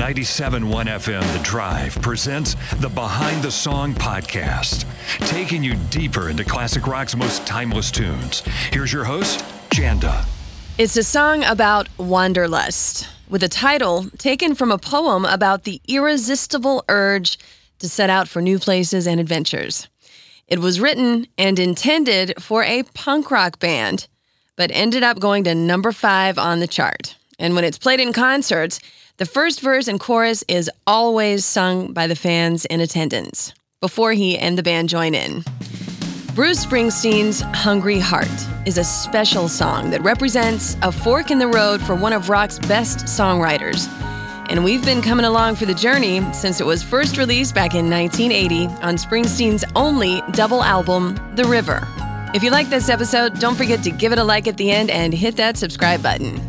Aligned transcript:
97.1 0.00 0.86
FM 0.86 1.32
The 1.36 1.42
Drive 1.44 2.00
presents 2.00 2.56
the 2.76 2.88
Behind 2.88 3.42
the 3.42 3.50
Song 3.50 3.92
podcast, 3.92 4.86
taking 5.28 5.62
you 5.62 5.74
deeper 5.90 6.30
into 6.30 6.42
classic 6.42 6.86
rock's 6.86 7.14
most 7.14 7.46
timeless 7.46 7.90
tunes. 7.90 8.40
Here's 8.72 8.94
your 8.94 9.04
host, 9.04 9.44
Janda. 9.68 10.24
It's 10.78 10.96
a 10.96 11.02
song 11.02 11.44
about 11.44 11.86
wanderlust, 11.98 13.10
with 13.28 13.42
a 13.42 13.48
title 13.48 14.06
taken 14.16 14.54
from 14.54 14.72
a 14.72 14.78
poem 14.78 15.26
about 15.26 15.64
the 15.64 15.82
irresistible 15.86 16.82
urge 16.88 17.38
to 17.80 17.86
set 17.86 18.08
out 18.08 18.26
for 18.26 18.40
new 18.40 18.58
places 18.58 19.06
and 19.06 19.20
adventures. 19.20 19.86
It 20.48 20.60
was 20.60 20.80
written 20.80 21.26
and 21.36 21.58
intended 21.58 22.42
for 22.42 22.64
a 22.64 22.84
punk 22.94 23.30
rock 23.30 23.58
band, 23.58 24.08
but 24.56 24.70
ended 24.72 25.02
up 25.02 25.20
going 25.20 25.44
to 25.44 25.54
number 25.54 25.92
five 25.92 26.38
on 26.38 26.60
the 26.60 26.66
chart. 26.66 27.16
And 27.38 27.54
when 27.54 27.64
it's 27.64 27.78
played 27.78 28.00
in 28.00 28.14
concerts, 28.14 28.80
the 29.20 29.26
first 29.26 29.60
verse 29.60 29.86
and 29.86 30.00
chorus 30.00 30.42
is 30.48 30.70
always 30.86 31.44
sung 31.44 31.92
by 31.92 32.06
the 32.06 32.16
fans 32.16 32.64
in 32.64 32.80
attendance 32.80 33.52
before 33.82 34.14
he 34.14 34.38
and 34.38 34.56
the 34.56 34.62
band 34.62 34.88
join 34.88 35.14
in. 35.14 35.44
Bruce 36.34 36.64
Springsteen's 36.64 37.42
Hungry 37.42 37.98
Heart 37.98 38.30
is 38.64 38.78
a 38.78 38.84
special 38.84 39.46
song 39.46 39.90
that 39.90 40.00
represents 40.00 40.78
a 40.80 40.90
fork 40.90 41.30
in 41.30 41.38
the 41.38 41.46
road 41.46 41.82
for 41.82 41.94
one 41.94 42.14
of 42.14 42.30
rock's 42.30 42.58
best 42.60 43.00
songwriters. 43.00 43.88
And 44.48 44.64
we've 44.64 44.84
been 44.86 45.02
coming 45.02 45.26
along 45.26 45.56
for 45.56 45.66
the 45.66 45.74
journey 45.74 46.22
since 46.32 46.58
it 46.58 46.64
was 46.64 46.82
first 46.82 47.18
released 47.18 47.54
back 47.54 47.74
in 47.74 47.90
1980 47.90 48.68
on 48.82 48.94
Springsteen's 48.94 49.66
only 49.76 50.22
double 50.30 50.64
album, 50.64 51.20
The 51.34 51.44
River. 51.44 51.86
If 52.32 52.42
you 52.42 52.50
like 52.50 52.70
this 52.70 52.88
episode, 52.88 53.38
don't 53.38 53.56
forget 53.56 53.82
to 53.82 53.90
give 53.90 54.12
it 54.12 54.18
a 54.18 54.24
like 54.24 54.48
at 54.48 54.56
the 54.56 54.70
end 54.70 54.88
and 54.88 55.12
hit 55.12 55.36
that 55.36 55.58
subscribe 55.58 56.02
button. 56.02 56.40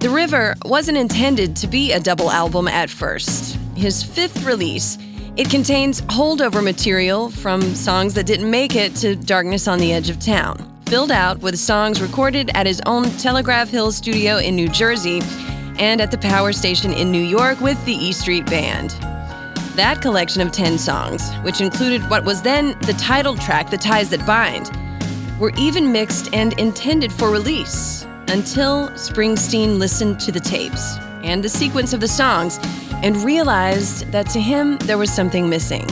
The 0.00 0.08
River 0.08 0.54
wasn't 0.64 0.96
intended 0.96 1.54
to 1.56 1.66
be 1.66 1.92
a 1.92 2.00
double 2.00 2.30
album 2.30 2.66
at 2.68 2.88
first. 2.88 3.58
His 3.76 4.02
fifth 4.02 4.44
release, 4.44 4.96
it 5.36 5.50
contains 5.50 6.00
holdover 6.00 6.64
material 6.64 7.28
from 7.30 7.60
songs 7.74 8.14
that 8.14 8.24
didn't 8.24 8.50
make 8.50 8.76
it 8.76 8.96
to 8.96 9.14
Darkness 9.14 9.68
on 9.68 9.78
the 9.78 9.92
Edge 9.92 10.08
of 10.08 10.18
Town, 10.18 10.56
filled 10.86 11.10
out 11.10 11.40
with 11.40 11.58
songs 11.58 12.00
recorded 12.00 12.50
at 12.54 12.66
his 12.66 12.80
own 12.86 13.10
Telegraph 13.18 13.68
Hill 13.68 13.92
studio 13.92 14.38
in 14.38 14.56
New 14.56 14.70
Jersey 14.70 15.20
and 15.78 16.00
at 16.00 16.10
the 16.10 16.16
power 16.16 16.54
station 16.54 16.94
in 16.94 17.12
New 17.12 17.22
York 17.22 17.60
with 17.60 17.84
the 17.84 17.92
E 17.92 18.12
Street 18.12 18.46
Band. 18.46 18.92
That 19.76 20.00
collection 20.00 20.40
of 20.40 20.50
10 20.50 20.78
songs, 20.78 21.30
which 21.42 21.60
included 21.60 22.00
what 22.08 22.24
was 22.24 22.40
then 22.40 22.68
the 22.86 22.94
title 22.94 23.36
track, 23.36 23.68
The 23.68 23.76
Ties 23.76 24.08
That 24.08 24.24
Bind, 24.26 24.70
were 25.38 25.52
even 25.58 25.92
mixed 25.92 26.32
and 26.32 26.58
intended 26.58 27.12
for 27.12 27.28
release 27.28 28.06
until 28.30 28.88
Springsteen 28.90 29.78
listened 29.78 30.20
to 30.20 30.30
the 30.30 30.38
tapes 30.38 30.96
and 31.24 31.42
the 31.42 31.48
sequence 31.48 31.92
of 31.92 31.98
the 31.98 32.06
songs 32.06 32.60
and 33.02 33.16
realized 33.24 34.10
that 34.12 34.30
to 34.30 34.40
him 34.40 34.78
there 34.78 34.98
was 34.98 35.12
something 35.12 35.48
missing. 35.48 35.84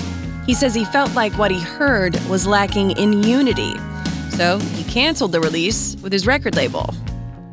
He 0.47 0.55
says 0.55 0.73
he 0.73 0.85
felt 0.85 1.13
like 1.15 1.33
what 1.37 1.51
he 1.51 1.61
heard 1.61 2.15
was 2.29 2.47
lacking 2.47 2.93
in 2.93 3.25
unity, 3.25 3.75
so 4.31 4.59
he 4.59 4.85
canceled 4.85 5.33
the 5.33 5.41
release 5.41 5.97
with 5.97 6.13
his 6.13 6.29
record 6.29 6.55
label. 6.55 6.95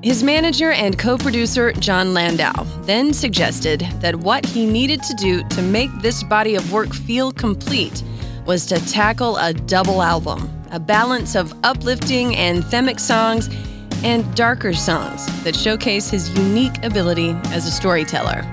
His 0.03 0.22
manager 0.22 0.72
and 0.72 1.00
co 1.00 1.17
producer, 1.17 1.73
Jon 1.73 2.13
Landau, 2.13 2.63
then 2.83 3.11
suggested 3.11 3.80
that 4.02 4.16
what 4.16 4.45
he 4.45 4.67
needed 4.67 5.02
to 5.02 5.16
do 5.16 5.44
to 5.50 5.63
make 5.63 5.89
this 6.02 6.22
body 6.22 6.53
of 6.53 6.72
work 6.72 6.94
feel 6.94 7.31
complete 7.31 8.03
was 8.45 8.67
to 8.67 8.80
tackle 8.86 9.38
a 9.38 9.52
double 9.52 10.03
album, 10.03 10.47
a 10.69 10.80
balance 10.80 11.36
of 11.36 11.56
uplifting 11.63 12.33
anthemic 12.33 13.00
songs 13.00 13.50
and 14.06 14.36
darker 14.36 14.72
songs 14.72 15.25
that 15.44 15.56
showcase 15.56 16.11
his 16.11 16.30
unique 16.38 16.84
ability 16.84 17.31
as 17.45 17.66
a 17.66 17.72
storyteller. 17.72 18.44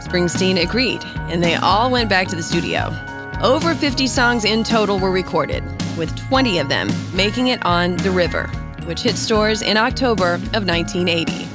Springsteen 0.00 0.62
agreed, 0.62 1.02
and 1.28 1.42
they 1.42 1.56
all 1.56 1.90
went 1.90 2.08
back 2.08 2.28
to 2.28 2.36
the 2.36 2.42
studio. 2.44 2.94
Over 3.42 3.74
50 3.74 4.06
songs 4.06 4.44
in 4.44 4.62
total 4.62 5.00
were 5.00 5.10
recorded, 5.10 5.64
with 5.98 6.16
20 6.28 6.60
of 6.60 6.68
them 6.68 6.88
making 7.12 7.48
it 7.48 7.60
on 7.66 7.96
The 7.96 8.12
River, 8.12 8.46
which 8.84 9.02
hit 9.02 9.16
stores 9.16 9.62
in 9.62 9.76
October 9.76 10.34
of 10.34 10.64
1980. 10.64 11.48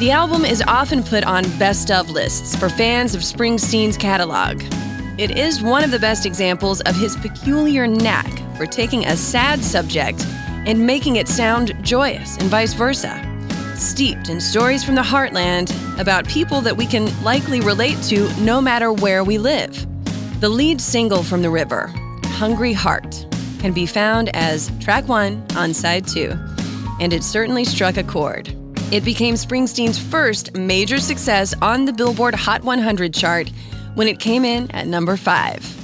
The 0.00 0.10
album 0.10 0.44
is 0.44 0.60
often 0.66 1.04
put 1.04 1.22
on 1.22 1.44
best 1.60 1.92
of 1.92 2.10
lists 2.10 2.56
for 2.56 2.68
fans 2.68 3.14
of 3.14 3.20
Springsteen's 3.20 3.96
catalog. 3.96 4.60
It 5.16 5.38
is 5.38 5.62
one 5.62 5.84
of 5.84 5.92
the 5.92 6.00
best 6.00 6.26
examples 6.26 6.80
of 6.80 6.96
his 6.96 7.14
peculiar 7.18 7.86
knack 7.86 8.32
for 8.56 8.66
taking 8.66 9.06
a 9.06 9.16
sad 9.16 9.62
subject 9.62 10.26
and 10.66 10.86
making 10.86 11.16
it 11.16 11.28
sound 11.28 11.74
joyous 11.82 12.36
and 12.38 12.48
vice 12.48 12.72
versa. 12.72 13.20
Steeped 13.76 14.28
in 14.28 14.40
stories 14.40 14.84
from 14.84 14.94
the 14.94 15.02
heartland 15.02 15.70
about 15.98 16.26
people 16.26 16.60
that 16.60 16.76
we 16.76 16.86
can 16.86 17.06
likely 17.22 17.60
relate 17.60 18.00
to 18.04 18.28
no 18.40 18.60
matter 18.60 18.92
where 18.92 19.24
we 19.24 19.38
live. 19.38 19.86
The 20.40 20.48
lead 20.48 20.80
single 20.80 21.22
from 21.22 21.42
The 21.42 21.50
River, 21.50 21.88
Hungry 22.24 22.72
Heart, 22.72 23.26
can 23.58 23.72
be 23.72 23.86
found 23.86 24.34
as 24.36 24.70
track 24.78 25.08
one 25.08 25.44
on 25.56 25.72
side 25.74 26.06
two, 26.06 26.38
and 27.00 27.12
it 27.12 27.24
certainly 27.24 27.64
struck 27.64 27.96
a 27.96 28.04
chord. 28.04 28.54
It 28.92 29.04
became 29.04 29.34
Springsteen's 29.34 29.98
first 29.98 30.54
major 30.54 30.98
success 30.98 31.54
on 31.62 31.84
the 31.84 31.92
Billboard 31.92 32.34
Hot 32.34 32.62
100 32.62 33.12
chart 33.14 33.50
when 33.94 34.06
it 34.06 34.20
came 34.20 34.44
in 34.44 34.70
at 34.72 34.86
number 34.86 35.16
five. 35.16 35.83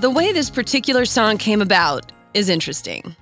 The 0.00 0.10
way 0.10 0.32
this 0.32 0.50
particular 0.50 1.04
song 1.04 1.38
came 1.38 1.62
about 1.62 2.12
is 2.34 2.48
interesting. 2.48 3.16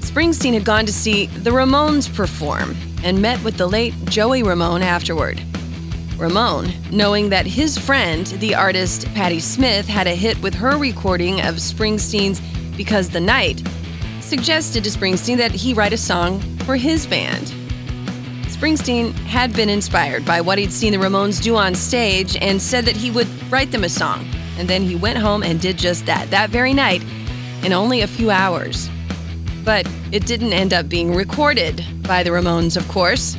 Springsteen 0.00 0.54
had 0.54 0.64
gone 0.64 0.86
to 0.86 0.92
see 0.92 1.26
the 1.26 1.50
Ramones 1.50 2.08
perform 2.12 2.76
and 3.04 3.20
met 3.20 3.44
with 3.44 3.58
the 3.58 3.66
late 3.66 3.92
Joey 4.06 4.42
Ramone 4.42 4.82
afterward. 4.82 5.42
Ramone, 6.16 6.72
knowing 6.90 7.28
that 7.28 7.46
his 7.46 7.76
friend, 7.76 8.26
the 8.26 8.54
artist 8.54 9.06
Patti 9.14 9.38
Smith, 9.38 9.86
had 9.86 10.06
a 10.06 10.14
hit 10.14 10.40
with 10.40 10.54
her 10.54 10.78
recording 10.78 11.42
of 11.42 11.56
Springsteen's 11.56 12.40
Because 12.76 13.10
the 13.10 13.20
Night, 13.20 13.62
suggested 14.20 14.84
to 14.84 14.90
Springsteen 14.90 15.36
that 15.36 15.52
he 15.52 15.74
write 15.74 15.92
a 15.92 15.98
song 15.98 16.40
for 16.60 16.76
his 16.76 17.06
band. 17.06 17.52
Springsteen 18.46 19.12
had 19.26 19.52
been 19.52 19.68
inspired 19.68 20.24
by 20.24 20.40
what 20.40 20.58
he'd 20.58 20.72
seen 20.72 20.92
the 20.92 20.98
Ramones 20.98 21.42
do 21.42 21.54
on 21.54 21.74
stage 21.74 22.34
and 22.36 22.62
said 22.62 22.84
that 22.86 22.96
he 22.96 23.10
would 23.10 23.28
write 23.52 23.70
them 23.72 23.84
a 23.84 23.88
song. 23.88 24.26
And 24.58 24.68
then 24.68 24.82
he 24.82 24.96
went 24.96 25.18
home 25.18 25.42
and 25.42 25.60
did 25.60 25.78
just 25.78 26.04
that, 26.06 26.30
that 26.30 26.50
very 26.50 26.74
night, 26.74 27.02
in 27.64 27.72
only 27.72 28.00
a 28.00 28.06
few 28.06 28.30
hours. 28.30 28.90
But 29.64 29.88
it 30.12 30.26
didn't 30.26 30.52
end 30.52 30.74
up 30.74 30.88
being 30.88 31.14
recorded 31.14 31.84
by 32.02 32.22
the 32.22 32.30
Ramones, 32.30 32.76
of 32.76 32.86
course. 32.88 33.36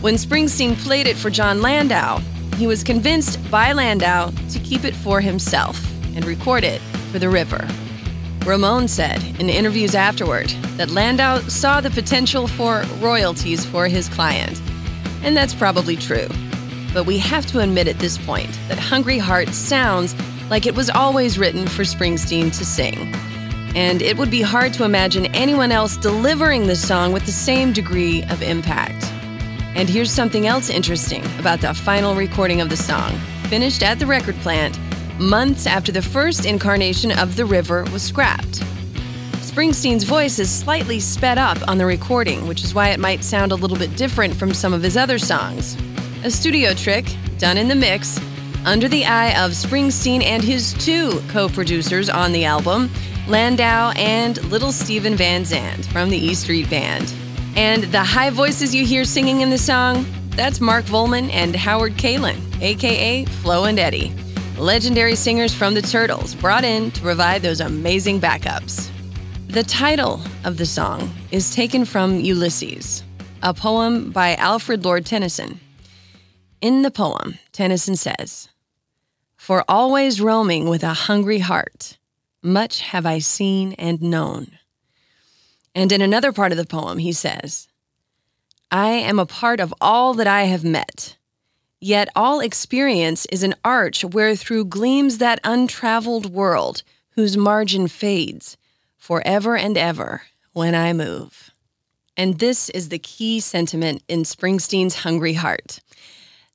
When 0.00 0.14
Springsteen 0.14 0.76
played 0.82 1.06
it 1.06 1.16
for 1.16 1.30
Jon 1.30 1.62
Landau, 1.62 2.18
he 2.56 2.66
was 2.66 2.82
convinced 2.82 3.38
by 3.50 3.72
Landau 3.72 4.30
to 4.50 4.58
keep 4.60 4.84
it 4.84 4.94
for 4.94 5.20
himself 5.20 5.80
and 6.16 6.24
record 6.24 6.64
it 6.64 6.80
for 7.12 7.18
The 7.18 7.28
River. 7.28 7.68
Ramone 8.46 8.88
said 8.88 9.22
in 9.40 9.48
interviews 9.48 9.94
afterward 9.94 10.48
that 10.76 10.90
Landau 10.90 11.38
saw 11.48 11.80
the 11.80 11.90
potential 11.90 12.46
for 12.46 12.84
royalties 13.00 13.64
for 13.64 13.88
his 13.88 14.08
client. 14.08 14.60
And 15.22 15.36
that's 15.36 15.54
probably 15.54 15.96
true. 15.96 16.28
But 16.92 17.06
we 17.06 17.18
have 17.18 17.46
to 17.46 17.60
admit 17.60 17.88
at 17.88 17.98
this 17.98 18.18
point 18.18 18.50
that 18.68 18.78
Hungry 18.78 19.18
Heart 19.18 19.48
sounds 19.48 20.14
like 20.50 20.66
it 20.66 20.74
was 20.74 20.90
always 20.90 21.38
written 21.38 21.66
for 21.66 21.82
Springsteen 21.82 22.56
to 22.56 22.64
sing. 22.64 23.14
And 23.74 24.02
it 24.02 24.16
would 24.16 24.30
be 24.30 24.42
hard 24.42 24.72
to 24.74 24.84
imagine 24.84 25.26
anyone 25.34 25.72
else 25.72 25.96
delivering 25.96 26.66
the 26.66 26.76
song 26.76 27.12
with 27.12 27.26
the 27.26 27.32
same 27.32 27.72
degree 27.72 28.22
of 28.24 28.42
impact. 28.42 29.04
And 29.74 29.88
here's 29.88 30.12
something 30.12 30.46
else 30.46 30.70
interesting 30.70 31.24
about 31.38 31.60
the 31.60 31.74
final 31.74 32.14
recording 32.14 32.60
of 32.60 32.68
the 32.68 32.76
song. 32.76 33.18
finished 33.48 33.82
at 33.82 33.98
the 33.98 34.06
record 34.06 34.34
plant 34.36 34.78
months 35.18 35.66
after 35.66 35.92
the 35.92 36.02
first 36.02 36.44
incarnation 36.44 37.12
of 37.12 37.36
The 37.36 37.44
River 37.44 37.84
was 37.92 38.02
scrapped. 38.02 38.62
Springsteen's 39.40 40.02
voice 40.04 40.38
is 40.38 40.50
slightly 40.50 40.98
sped 40.98 41.38
up 41.38 41.58
on 41.68 41.78
the 41.78 41.86
recording, 41.86 42.48
which 42.48 42.64
is 42.64 42.74
why 42.74 42.88
it 42.88 42.98
might 42.98 43.22
sound 43.22 43.52
a 43.52 43.54
little 43.54 43.76
bit 43.76 43.94
different 43.96 44.34
from 44.34 44.52
some 44.52 44.72
of 44.72 44.82
his 44.82 44.96
other 44.96 45.18
songs. 45.18 45.76
A 46.24 46.30
studio 46.30 46.74
trick 46.74 47.06
done 47.38 47.56
in 47.56 47.68
the 47.68 47.74
mix 47.74 48.18
under 48.64 48.88
the 48.88 49.04
eye 49.04 49.30
of 49.44 49.52
Springsteen 49.52 50.22
and 50.22 50.42
his 50.42 50.72
two 50.74 51.20
co 51.28 51.48
producers 51.48 52.08
on 52.08 52.32
the 52.32 52.44
album, 52.44 52.90
Landau 53.28 53.92
and 53.96 54.42
Little 54.50 54.72
Steven 54.72 55.16
Van 55.16 55.44
Zandt 55.44 55.86
from 55.86 56.10
the 56.10 56.16
E 56.16 56.34
Street 56.34 56.68
Band. 56.70 57.12
And 57.56 57.84
the 57.84 58.02
high 58.02 58.30
voices 58.30 58.74
you 58.74 58.84
hear 58.84 59.04
singing 59.04 59.40
in 59.40 59.50
the 59.50 59.58
song, 59.58 60.06
that's 60.30 60.60
Mark 60.60 60.84
Volman 60.86 61.30
and 61.32 61.54
Howard 61.54 61.94
Kaylan, 61.94 62.38
aka 62.60 63.24
Flo 63.24 63.64
and 63.64 63.78
Eddie, 63.78 64.12
legendary 64.58 65.14
singers 65.14 65.54
from 65.54 65.74
the 65.74 65.82
Turtles, 65.82 66.34
brought 66.34 66.64
in 66.64 66.90
to 66.92 67.00
provide 67.00 67.42
those 67.42 67.60
amazing 67.60 68.20
backups. 68.20 68.90
The 69.48 69.62
title 69.62 70.20
of 70.44 70.56
the 70.56 70.66
song 70.66 71.14
is 71.30 71.54
taken 71.54 71.84
from 71.84 72.18
Ulysses, 72.18 73.04
a 73.42 73.54
poem 73.54 74.10
by 74.10 74.34
Alfred 74.34 74.84
Lord 74.84 75.06
Tennyson. 75.06 75.60
In 76.60 76.82
the 76.82 76.90
poem, 76.90 77.38
Tennyson 77.52 77.94
says, 77.94 78.48
For 79.44 79.62
always 79.68 80.22
roaming 80.22 80.70
with 80.70 80.82
a 80.82 80.94
hungry 80.94 81.40
heart, 81.40 81.98
much 82.42 82.80
have 82.80 83.04
I 83.04 83.18
seen 83.18 83.74
and 83.74 84.00
known. 84.00 84.52
And 85.74 85.92
in 85.92 86.00
another 86.00 86.32
part 86.32 86.50
of 86.50 86.56
the 86.56 86.64
poem, 86.64 86.96
he 86.96 87.12
says, 87.12 87.68
I 88.70 88.92
am 88.92 89.18
a 89.18 89.26
part 89.26 89.60
of 89.60 89.74
all 89.82 90.14
that 90.14 90.26
I 90.26 90.44
have 90.44 90.64
met. 90.64 91.18
Yet 91.78 92.08
all 92.16 92.40
experience 92.40 93.26
is 93.26 93.42
an 93.42 93.54
arch 93.62 94.02
where 94.02 94.34
through 94.34 94.64
gleams 94.64 95.18
that 95.18 95.40
untraveled 95.44 96.32
world 96.32 96.82
whose 97.10 97.36
margin 97.36 97.86
fades 97.86 98.56
forever 98.96 99.58
and 99.58 99.76
ever 99.76 100.22
when 100.54 100.74
I 100.74 100.94
move. 100.94 101.50
And 102.16 102.38
this 102.38 102.70
is 102.70 102.88
the 102.88 102.98
key 102.98 103.40
sentiment 103.40 104.04
in 104.08 104.22
Springsteen's 104.22 105.00
Hungry 105.00 105.34
Heart 105.34 105.80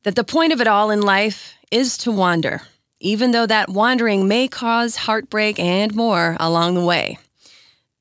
that 0.02 0.16
the 0.16 0.24
point 0.24 0.54
of 0.54 0.60
it 0.60 0.68
all 0.68 0.90
in 0.90 1.04
life 1.04 1.54
is 1.70 1.96
to 2.00 2.12
wander, 2.12 2.64
even 3.00 3.32
though 3.32 3.46
that 3.46 3.70
wandering 3.70 4.28
may 4.28 4.48
cause 4.48 4.96
heartbreak 4.96 5.60
and 5.60 5.96
more 5.96 6.36
along 6.40 6.76
the 6.76 6.86
way. 6.86 7.18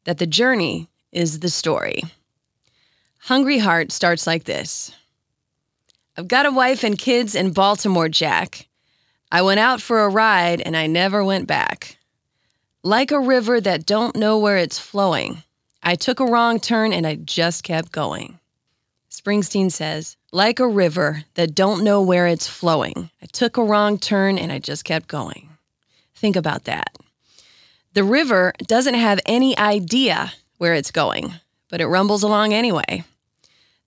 That 0.05 0.19
the 0.19 0.27
journey 0.27 0.89
is 1.12 1.41
the 1.41 1.50
story. 1.50 2.03
Hungry 3.21 3.59
Heart 3.59 3.93
starts 3.93 4.27
like 4.27 4.45
this 4.45 4.93
I've 6.17 6.29
got 6.29 6.47
a 6.47 6.50
wife 6.50 6.83
and 6.83 6.99
kids 6.99 7.35
in 7.35 7.53
Baltimore, 7.53 8.09
Jack. 8.09 8.67
I 9.31 9.43
went 9.43 9.61
out 9.61 9.81
for 9.81 10.00
a 10.00 10.09
ride 10.09 10.61
and 10.62 10.77
I 10.77 10.87
never 10.87 11.23
went 11.23 11.47
back. 11.47 11.99
Like 12.83 13.11
a 13.11 13.21
river 13.21 13.61
that 13.61 13.87
don't 13.87 14.17
know 14.17 14.39
where 14.39 14.56
it's 14.56 14.79
flowing. 14.79 15.43
I 15.83 15.95
took 15.95 16.19
a 16.19 16.27
wrong 16.27 16.59
turn 16.59 16.93
and 16.93 17.06
I 17.06 17.17
just 17.17 17.62
kept 17.62 17.93
going. 17.93 18.39
Springsteen 19.19 19.73
says, 19.73 20.17
like 20.31 20.61
a 20.61 20.69
river 20.69 21.25
that 21.35 21.55
don't 21.55 21.82
know 21.82 22.00
where 22.00 22.29
it's 22.29 22.47
flowing. 22.47 23.11
I 23.20 23.26
took 23.26 23.56
a 23.56 23.65
wrong 23.65 23.99
turn 23.99 24.38
and 24.38 24.53
I 24.53 24.61
just 24.61 24.85
kept 24.85 25.09
going. 25.09 25.49
Think 26.15 26.37
about 26.37 26.65
that. 26.65 26.97
The 27.94 28.05
river 28.05 28.53
doesn't 28.69 28.94
have 28.94 29.19
any 29.26 29.59
idea 29.59 30.32
where 30.59 30.75
it's 30.75 30.93
going, 30.93 31.35
but 31.69 31.81
it 31.81 31.88
rumbles 31.88 32.23
along 32.23 32.53
anyway. 32.53 33.03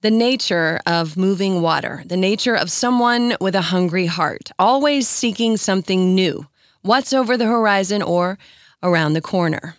The 0.02 0.12
nature 0.12 0.82
of 0.86 1.16
moving 1.16 1.62
water, 1.62 2.04
the 2.06 2.18
nature 2.18 2.56
of 2.56 2.70
someone 2.70 3.38
with 3.40 3.56
a 3.56 3.62
hungry 3.62 4.08
heart, 4.08 4.52
always 4.60 5.08
seeking 5.08 5.56
something 5.56 6.14
new, 6.14 6.48
what's 6.82 7.14
over 7.14 7.38
the 7.38 7.46
horizon 7.46 8.02
or 8.02 8.38
around 8.84 9.14
the 9.14 9.22
corner. 9.22 9.76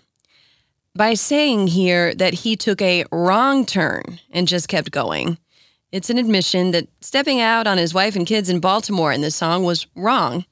By 0.95 1.13
saying 1.15 1.69
here 1.69 2.15
that 2.15 2.33
he 2.35 2.57
took 2.57 2.81
a 2.81 3.05
wrong 3.13 3.67
turn 3.67 4.19
and 4.31 4.49
just 4.49 4.69
kept 4.69 4.91
going, 4.91 5.39
it's 5.93 6.11
an 6.11 6.19
admission 6.19 6.71
that 6.71 6.89
stepping 7.01 7.41
out 7.41 7.67
on 7.67 7.79
his 7.79 7.93
wife 7.93 8.17
and 8.17 8.27
kids 8.27 8.49
in 8.49 8.61
Baltimore 8.61 9.13
in 9.13 9.21
this 9.21 9.37
song 9.37 9.63
was 9.63 9.87
wrong. 9.95 10.47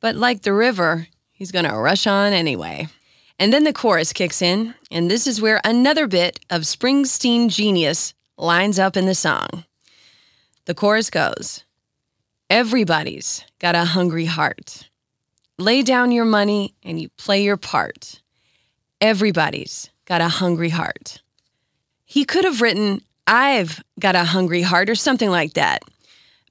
But 0.00 0.16
like 0.16 0.42
the 0.42 0.54
river, 0.54 1.06
he's 1.30 1.52
going 1.52 1.66
to 1.66 1.76
rush 1.76 2.06
on 2.06 2.32
anyway. 2.32 2.88
And 3.38 3.52
then 3.52 3.64
the 3.64 3.72
chorus 3.72 4.12
kicks 4.12 4.42
in, 4.42 4.74
and 4.90 5.10
this 5.10 5.26
is 5.26 5.40
where 5.40 5.60
another 5.64 6.06
bit 6.06 6.40
of 6.50 6.62
Springsteen 6.62 7.48
genius 7.48 8.14
lines 8.36 8.78
up 8.78 8.96
in 8.96 9.06
the 9.06 9.14
song. 9.14 9.64
The 10.64 10.74
chorus 10.74 11.10
goes 11.10 11.64
Everybody's 12.48 13.44
got 13.58 13.74
a 13.74 13.84
hungry 13.84 14.24
heart. 14.24 14.88
Lay 15.58 15.82
down 15.82 16.10
your 16.10 16.24
money 16.24 16.74
and 16.82 17.00
you 17.00 17.10
play 17.10 17.42
your 17.42 17.56
part. 17.56 18.20
Everybody's 19.00 19.90
got 20.04 20.20
a 20.20 20.28
hungry 20.28 20.70
heart. 20.70 21.22
He 22.04 22.24
could 22.24 22.44
have 22.44 22.60
written, 22.60 23.02
I've 23.30 23.80
got 24.00 24.16
a 24.16 24.24
hungry 24.24 24.62
heart 24.62 24.90
or 24.90 24.96
something 24.96 25.30
like 25.30 25.54
that. 25.54 25.82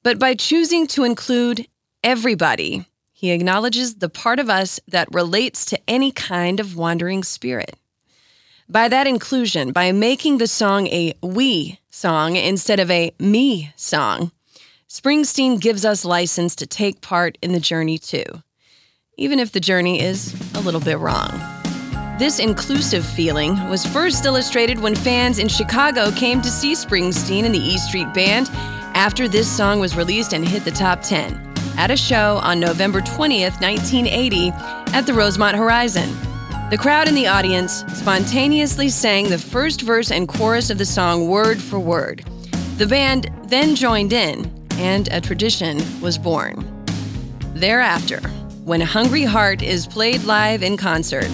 But 0.02 0.18
by 0.18 0.34
choosing 0.34 0.88
to 0.88 1.04
include 1.04 1.68
everybody, 2.04 2.86
he 3.12 3.31
acknowledges 3.31 3.96
the 3.96 4.08
part 4.08 4.40
of 4.40 4.50
us 4.50 4.80
that 4.88 5.14
relates 5.14 5.66
to 5.66 5.80
any 5.90 6.12
kind 6.14 6.62
of 6.62 6.78
wandering 6.78 7.24
spirit. 7.24 7.76
By 8.70 8.88
that 8.88 9.08
inclusion, 9.08 9.74
by 9.74 9.92
making 9.92 10.38
the 10.38 10.48
song 10.48 10.88
a 10.88 11.14
we 11.22 11.80
song 11.90 12.38
instead 12.38 12.80
of 12.80 12.90
a 12.90 13.12
me 13.20 13.74
song, 13.76 14.31
Springsteen 14.88 15.60
gives 15.60 15.84
us 15.84 16.06
license 16.06 16.56
to 16.56 16.66
take 16.66 17.02
part 17.02 17.38
in 17.42 17.52
the 17.52 17.60
journey 17.60 17.98
too 17.98 18.42
even 19.20 19.38
if 19.38 19.52
the 19.52 19.60
journey 19.60 20.02
is 20.02 20.34
a 20.56 20.62
little 20.62 20.80
bit 20.80 20.98
wrong. 20.98 21.58
This 22.19 22.39
inclusive 22.39 23.06
feeling 23.06 23.56
was 23.69 23.86
first 23.86 24.25
illustrated 24.25 24.77
when 24.77 24.94
fans 24.94 25.39
in 25.39 25.48
Chicago 25.48 26.12
came 26.12 26.42
to 26.42 26.50
see 26.50 26.74
Springsteen 26.74 27.45
and 27.45 27.56
the 27.56 27.60
E 27.60 27.77
Street 27.77 28.13
Band 28.13 28.50
after 28.94 29.30
this 29.30 29.50
song 29.50 29.80
was 29.80 29.95
released 29.95 30.33
and 30.33 30.45
hit 30.45 30.66
the 30.66 30.71
top 30.71 31.01
10 31.01 31.33
at 31.77 31.92
a 31.92 31.95
show 31.95 32.42
on 32.44 32.60
November 32.60 33.00
20th, 33.00 33.62
1980, 33.62 34.50
at 34.94 35.06
the 35.06 35.13
Rosemont 35.13 35.56
Horizon. 35.56 36.10
The 36.69 36.77
crowd 36.77 37.07
in 37.07 37.16
the 37.16 37.27
audience 37.27 37.86
spontaneously 37.94 38.89
sang 38.89 39.30
the 39.30 39.38
first 39.38 39.83
verse 39.83 40.12
and 40.12 40.27
chorus 40.27 40.69
of 40.69 40.77
the 40.77 40.86
song 40.86 41.30
word 41.30 41.57
for 41.57 41.80
word. 41.80 42.25
The 42.75 42.86
band 42.86 43.31
then 43.45 43.75
joined 43.75 44.12
in, 44.12 44.51
and 44.71 45.07
a 45.13 45.21
tradition 45.21 45.81
was 46.01 46.18
born. 46.18 46.68
Thereafter, 47.54 48.19
when 48.66 48.81
Hungry 48.81 49.24
Heart 49.24 49.63
is 49.63 49.88
played 49.88 50.26
live 50.26 50.64
in 50.64 50.76
concert. 50.76 51.30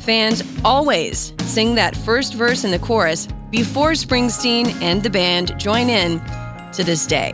Fans 0.00 0.42
always 0.64 1.34
sing 1.40 1.74
that 1.74 1.94
first 1.94 2.32
verse 2.32 2.64
in 2.64 2.70
the 2.70 2.78
chorus 2.78 3.28
before 3.50 3.92
Springsteen 3.92 4.80
and 4.80 5.02
the 5.02 5.10
band 5.10 5.58
join 5.60 5.90
in 5.90 6.20
to 6.72 6.82
this 6.82 7.06
day. 7.06 7.32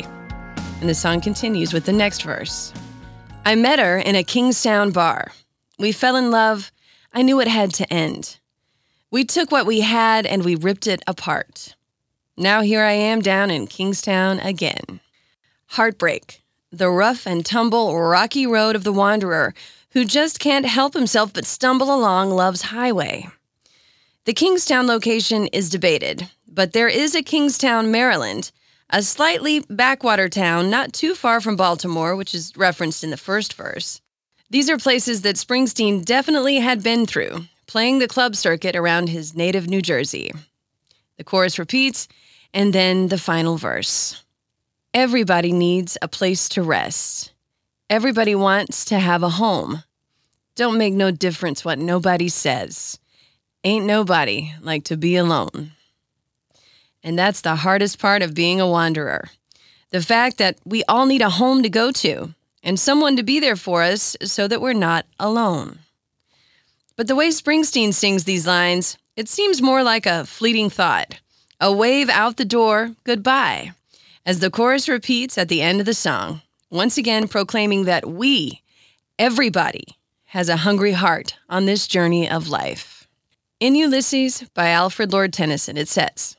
And 0.80 0.88
the 0.88 0.94
song 0.94 1.20
continues 1.20 1.72
with 1.72 1.86
the 1.86 1.92
next 1.92 2.22
verse. 2.22 2.72
I 3.44 3.54
met 3.54 3.78
her 3.78 3.98
in 3.98 4.16
a 4.16 4.24
Kingstown 4.24 4.90
bar. 4.90 5.30
We 5.78 5.92
fell 5.92 6.16
in 6.16 6.32
love. 6.32 6.72
I 7.12 7.22
knew 7.22 7.40
it 7.40 7.48
had 7.48 7.72
to 7.74 7.92
end. 7.92 8.40
We 9.12 9.24
took 9.24 9.52
what 9.52 9.66
we 9.66 9.82
had 9.82 10.26
and 10.26 10.44
we 10.44 10.56
ripped 10.56 10.88
it 10.88 11.02
apart. 11.06 11.76
Now 12.36 12.62
here 12.62 12.82
I 12.82 12.92
am 12.92 13.22
down 13.22 13.52
in 13.52 13.68
Kingstown 13.68 14.40
again. 14.40 15.00
Heartbreak 15.68 16.42
the 16.72 16.90
rough 16.90 17.26
and 17.26 17.46
tumble, 17.46 17.96
rocky 17.98 18.46
road 18.46 18.76
of 18.76 18.84
the 18.84 18.92
wanderer 18.92 19.54
who 19.96 20.04
just 20.04 20.38
can't 20.38 20.66
help 20.66 20.92
himself 20.92 21.32
but 21.32 21.46
stumble 21.46 21.86
along 21.86 22.28
love's 22.30 22.60
highway. 22.60 23.26
The 24.26 24.34
Kingstown 24.34 24.86
location 24.86 25.46
is 25.54 25.70
debated, 25.70 26.28
but 26.46 26.74
there 26.74 26.86
is 26.86 27.14
a 27.14 27.22
Kingstown, 27.22 27.90
Maryland, 27.90 28.52
a 28.90 29.02
slightly 29.02 29.60
backwater 29.70 30.28
town 30.28 30.68
not 30.68 30.92
too 30.92 31.14
far 31.14 31.40
from 31.40 31.56
Baltimore, 31.56 32.14
which 32.14 32.34
is 32.34 32.52
referenced 32.58 33.04
in 33.04 33.08
the 33.08 33.16
first 33.16 33.54
verse. 33.54 34.02
These 34.50 34.68
are 34.68 34.76
places 34.76 35.22
that 35.22 35.36
Springsteen 35.36 36.04
definitely 36.04 36.56
had 36.56 36.82
been 36.82 37.06
through, 37.06 37.46
playing 37.66 37.98
the 37.98 38.06
club 38.06 38.36
circuit 38.36 38.76
around 38.76 39.08
his 39.08 39.34
native 39.34 39.66
New 39.66 39.80
Jersey. 39.80 40.30
The 41.16 41.24
chorus 41.24 41.58
repeats, 41.58 42.06
and 42.52 42.74
then 42.74 43.08
the 43.08 43.16
final 43.16 43.56
verse. 43.56 44.22
Everybody 44.92 45.52
needs 45.52 45.96
a 46.02 46.06
place 46.06 46.50
to 46.50 46.62
rest. 46.62 47.32
Everybody 47.88 48.34
wants 48.34 48.84
to 48.86 48.98
have 48.98 49.22
a 49.22 49.30
home. 49.30 49.84
Don't 50.56 50.78
make 50.78 50.94
no 50.94 51.10
difference 51.10 51.64
what 51.64 51.78
nobody 51.78 52.28
says. 52.28 52.98
Ain't 53.62 53.86
nobody 53.86 54.52
like 54.60 54.84
to 54.84 54.96
be 54.96 55.16
alone. 55.16 55.72
And 57.04 57.18
that's 57.18 57.42
the 57.42 57.56
hardest 57.56 58.00
part 58.00 58.22
of 58.22 58.34
being 58.34 58.60
a 58.60 58.68
wanderer. 58.68 59.28
The 59.90 60.02
fact 60.02 60.38
that 60.38 60.58
we 60.64 60.82
all 60.84 61.06
need 61.06 61.22
a 61.22 61.30
home 61.30 61.62
to 61.62 61.68
go 61.68 61.92
to 61.92 62.34
and 62.62 62.80
someone 62.80 63.16
to 63.16 63.22
be 63.22 63.38
there 63.38 63.54
for 63.54 63.82
us 63.82 64.16
so 64.22 64.48
that 64.48 64.60
we're 64.60 64.72
not 64.72 65.06
alone. 65.20 65.78
But 66.96 67.06
the 67.06 67.14
way 67.14 67.28
Springsteen 67.28 67.94
sings 67.94 68.24
these 68.24 68.46
lines, 68.46 68.98
it 69.14 69.28
seems 69.28 69.62
more 69.62 69.84
like 69.84 70.06
a 70.06 70.26
fleeting 70.26 70.70
thought, 70.70 71.20
a 71.60 71.72
wave 71.72 72.08
out 72.08 72.36
the 72.36 72.44
door, 72.44 72.96
goodbye 73.04 73.72
as 74.26 74.40
the 74.40 74.50
chorus 74.50 74.88
repeats 74.88 75.38
at 75.38 75.48
the 75.48 75.62
end 75.62 75.78
of 75.78 75.86
the 75.86 75.94
song 75.94 76.42
once 76.68 76.98
again 76.98 77.28
proclaiming 77.28 77.84
that 77.84 78.04
we, 78.04 78.60
everybody, 79.20 79.84
has 80.36 80.50
a 80.50 80.58
hungry 80.58 80.92
heart 80.92 81.34
on 81.48 81.64
this 81.64 81.86
journey 81.86 82.28
of 82.28 82.46
life. 82.46 83.08
In 83.58 83.74
Ulysses 83.74 84.44
by 84.52 84.68
Alfred 84.68 85.10
Lord 85.10 85.32
Tennyson, 85.32 85.78
it 85.78 85.88
says, 85.88 86.36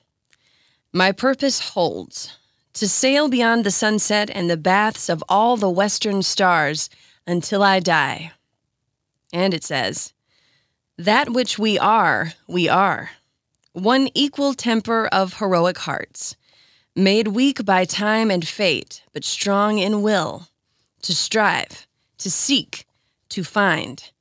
My 0.93 1.11
purpose 1.11 1.71
holds 1.71 2.37
to 2.73 2.87
sail 2.87 3.27
beyond 3.27 3.63
the 3.63 3.71
sunset 3.71 4.29
and 4.31 4.47
the 4.47 4.55
baths 4.55 5.09
of 5.09 5.23
all 5.27 5.57
the 5.57 5.67
western 5.67 6.21
stars 6.21 6.91
until 7.25 7.63
I 7.63 7.79
die. 7.79 8.33
And 9.33 9.51
it 9.51 9.63
says, 9.63 10.13
That 10.99 11.31
which 11.33 11.57
we 11.57 11.79
are, 11.79 12.33
we 12.47 12.69
are. 12.69 13.09
One 13.73 14.09
equal 14.13 14.53
temper 14.53 15.07
of 15.07 15.39
heroic 15.39 15.79
hearts, 15.79 16.35
made 16.95 17.29
weak 17.29 17.65
by 17.65 17.83
time 17.83 18.29
and 18.29 18.47
fate, 18.47 19.01
but 19.11 19.25
strong 19.25 19.79
in 19.79 20.03
will, 20.03 20.49
to 21.01 21.15
strive, 21.15 21.87
to 22.19 22.29
seek, 22.29 22.86
to 23.29 23.43
find, 23.43 24.11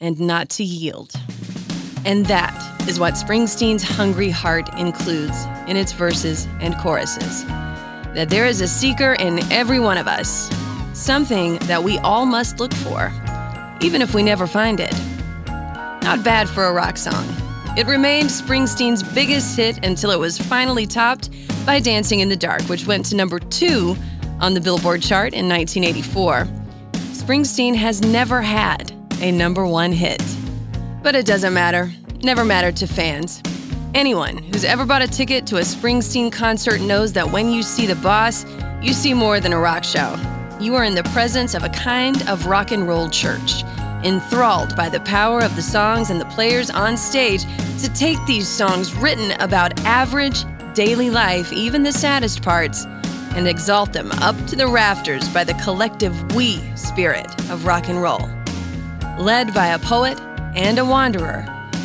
and 0.00 0.20
not 0.20 0.48
to 0.50 0.64
yield. 0.64 1.12
And 2.04 2.26
that 2.26 2.88
is 2.88 3.00
what 3.00 3.14
Springsteen's 3.14 3.82
hungry 3.82 4.30
heart 4.30 4.68
includes 4.78 5.44
in 5.66 5.76
its 5.76 5.92
verses 5.92 6.46
and 6.60 6.76
choruses. 6.78 7.44
That 8.14 8.28
there 8.28 8.46
is 8.46 8.60
a 8.60 8.68
seeker 8.68 9.14
in 9.14 9.40
every 9.50 9.80
one 9.80 9.96
of 9.96 10.06
us, 10.06 10.50
something 10.92 11.56
that 11.60 11.82
we 11.82 11.98
all 11.98 12.26
must 12.26 12.60
look 12.60 12.74
for, 12.74 13.10
even 13.80 14.02
if 14.02 14.14
we 14.14 14.22
never 14.22 14.46
find 14.46 14.80
it. 14.80 14.92
Not 15.46 16.22
bad 16.22 16.48
for 16.48 16.64
a 16.64 16.72
rock 16.72 16.98
song. 16.98 17.24
It 17.76 17.86
remained 17.86 18.28
Springsteen's 18.28 19.02
biggest 19.02 19.56
hit 19.56 19.84
until 19.84 20.10
it 20.10 20.18
was 20.18 20.38
finally 20.38 20.86
topped 20.86 21.30
by 21.66 21.80
Dancing 21.80 22.20
in 22.20 22.28
the 22.28 22.36
Dark, 22.36 22.62
which 22.62 22.86
went 22.86 23.06
to 23.06 23.16
number 23.16 23.38
two 23.38 23.96
on 24.40 24.54
the 24.54 24.60
Billboard 24.60 25.02
chart 25.02 25.32
in 25.32 25.48
1984. 25.48 26.63
Springsteen 27.24 27.74
has 27.74 28.02
never 28.02 28.42
had 28.42 28.92
a 29.22 29.32
number 29.32 29.66
one 29.66 29.92
hit. 29.92 30.22
But 31.02 31.14
it 31.14 31.24
doesn't 31.24 31.54
matter, 31.54 31.90
never 32.22 32.44
mattered 32.44 32.76
to 32.76 32.86
fans. 32.86 33.40
Anyone 33.94 34.36
who's 34.36 34.62
ever 34.62 34.84
bought 34.84 35.00
a 35.00 35.08
ticket 35.08 35.46
to 35.46 35.56
a 35.56 35.62
Springsteen 35.62 36.30
concert 36.30 36.82
knows 36.82 37.14
that 37.14 37.32
when 37.32 37.50
you 37.50 37.62
see 37.62 37.86
the 37.86 37.96
boss, 37.96 38.44
you 38.82 38.92
see 38.92 39.14
more 39.14 39.40
than 39.40 39.54
a 39.54 39.58
rock 39.58 39.84
show. 39.84 40.18
You 40.60 40.74
are 40.74 40.84
in 40.84 40.94
the 40.94 41.02
presence 41.14 41.54
of 41.54 41.64
a 41.64 41.70
kind 41.70 42.28
of 42.28 42.44
rock 42.44 42.72
and 42.72 42.86
roll 42.86 43.08
church, 43.08 43.62
enthralled 44.04 44.76
by 44.76 44.90
the 44.90 45.00
power 45.00 45.40
of 45.40 45.56
the 45.56 45.62
songs 45.62 46.10
and 46.10 46.20
the 46.20 46.26
players 46.26 46.68
on 46.68 46.94
stage 46.94 47.44
to 47.80 47.90
take 47.94 48.22
these 48.26 48.46
songs 48.46 48.94
written 48.96 49.30
about 49.40 49.80
average, 49.86 50.44
daily 50.74 51.08
life, 51.08 51.50
even 51.54 51.84
the 51.84 51.92
saddest 51.92 52.42
parts, 52.42 52.84
and 53.34 53.48
exalt 53.48 53.92
them 53.92 54.10
up 54.12 54.36
to 54.46 54.56
the 54.56 54.66
rafters 54.66 55.28
by 55.28 55.44
the 55.44 55.54
collective 55.54 56.14
we 56.34 56.58
spirit 56.76 57.26
of 57.50 57.66
rock 57.66 57.88
and 57.88 58.00
roll. 58.00 58.28
Led 59.18 59.52
by 59.52 59.68
a 59.68 59.78
poet 59.78 60.18
and 60.56 60.78
a 60.78 60.84
wanderer 60.84 61.42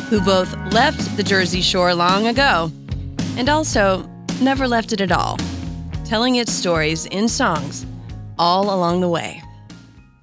who 0.08 0.20
both 0.20 0.54
left 0.72 1.16
the 1.16 1.22
Jersey 1.22 1.60
Shore 1.60 1.94
long 1.94 2.26
ago 2.26 2.70
and 3.36 3.48
also 3.48 4.08
never 4.40 4.66
left 4.66 4.92
it 4.92 5.00
at 5.00 5.12
all, 5.12 5.38
telling 6.04 6.36
its 6.36 6.52
stories 6.52 7.06
in 7.06 7.28
songs 7.28 7.86
all 8.38 8.74
along 8.74 9.00
the 9.00 9.08
way. 9.08 9.42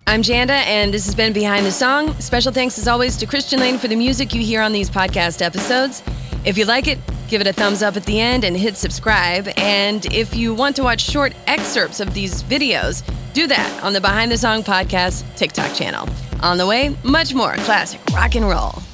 I'm 0.08 0.22
Janda, 0.22 0.50
and 0.66 0.94
this 0.94 1.06
has 1.06 1.16
been 1.16 1.34
Behind 1.34 1.66
the 1.66 1.72
Song. 1.72 2.14
Special 2.22 2.54
thanks, 2.54 2.78
as 2.80 2.88
always, 2.88 3.18
to 3.18 3.26
Christian 3.26 3.60
Lane 3.60 3.78
for 3.78 3.90
the 3.90 3.96
music 3.96 4.34
you 4.34 4.42
hear 4.42 4.62
on 4.62 4.72
these 4.72 4.90
podcast 4.90 5.42
episodes. 5.42 6.02
If 6.46 6.58
you 6.58 6.64
like 6.64 6.88
it, 6.88 6.98
give 7.28 7.42
it 7.42 7.48
a 7.48 7.54
thumbs 7.54 7.82
up 7.82 7.98
at 7.98 8.06
the 8.06 8.20
end 8.20 8.44
and 8.44 8.56
hit 8.56 8.78
subscribe. 8.78 9.50
And 9.58 10.06
if 10.14 10.36
you 10.36 10.54
want 10.54 10.76
to 10.78 10.84
watch 10.84 11.02
short 11.02 11.34
excerpts 11.46 12.00
of 12.00 12.14
these 12.14 12.44
videos, 12.44 13.04
do 13.34 13.48
that 13.48 13.84
on 13.84 13.94
the 13.94 14.02
Behind 14.02 14.32
the 14.32 14.38
Song 14.38 14.64
podcast 14.64 15.24
TikTok 15.36 15.74
channel. 15.76 16.08
On 16.42 16.58
the 16.58 16.66
way, 16.66 16.96
much 17.04 17.34
more 17.34 17.56
classic 17.58 18.02
rock 18.14 18.36
and 18.36 18.48
roll. 18.48 18.87